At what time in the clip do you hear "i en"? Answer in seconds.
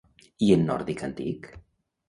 0.45-0.65